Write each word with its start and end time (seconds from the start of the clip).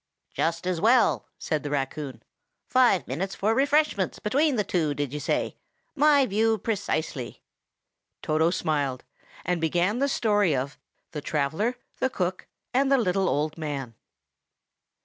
"Just 0.33 0.65
as 0.65 0.81
well," 0.81 1.27
said 1.37 1.61
the 1.61 1.69
raccoon. 1.69 2.23
"Five 2.65 3.07
minutes 3.07 3.35
for 3.35 3.53
refreshments 3.53 4.17
between 4.17 4.55
the 4.55 4.63
two, 4.63 4.95
did 4.95 5.13
you 5.13 5.19
say? 5.19 5.57
My 5.93 6.25
view 6.25 6.57
precisely." 6.57 7.43
Toto 8.23 8.49
smiled, 8.49 9.03
and 9.45 9.61
began 9.61 9.99
the 9.99 10.09
story 10.09 10.55
of 10.55 10.79
THE 11.11 11.21
TRAVELLER, 11.21 11.75
THE 11.99 12.09
COOK, 12.09 12.47
AND 12.73 12.91
THE 12.91 12.97
LITTLE 12.97 13.29
OLD 13.29 13.59
MAN. 13.59 13.93